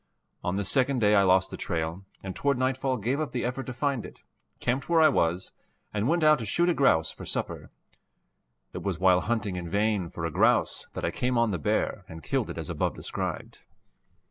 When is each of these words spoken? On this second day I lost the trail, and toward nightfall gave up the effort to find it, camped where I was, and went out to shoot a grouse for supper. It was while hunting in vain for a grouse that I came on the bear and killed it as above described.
On 0.43 0.55
this 0.55 0.67
second 0.69 0.97
day 0.97 1.13
I 1.13 1.21
lost 1.21 1.51
the 1.51 1.57
trail, 1.57 2.03
and 2.23 2.35
toward 2.35 2.57
nightfall 2.57 2.97
gave 2.97 3.19
up 3.19 3.33
the 3.33 3.45
effort 3.45 3.67
to 3.67 3.71
find 3.73 4.03
it, 4.03 4.23
camped 4.59 4.89
where 4.89 4.99
I 4.99 5.09
was, 5.09 5.51
and 5.93 6.07
went 6.07 6.23
out 6.23 6.39
to 6.39 6.45
shoot 6.47 6.69
a 6.69 6.73
grouse 6.73 7.11
for 7.11 7.23
supper. 7.23 7.69
It 8.73 8.81
was 8.81 8.97
while 8.97 9.21
hunting 9.21 9.57
in 9.57 9.69
vain 9.69 10.09
for 10.09 10.25
a 10.25 10.31
grouse 10.31 10.87
that 10.95 11.05
I 11.05 11.11
came 11.11 11.37
on 11.37 11.51
the 11.51 11.59
bear 11.59 12.03
and 12.09 12.23
killed 12.23 12.49
it 12.49 12.57
as 12.57 12.67
above 12.67 12.95
described. 12.95 13.59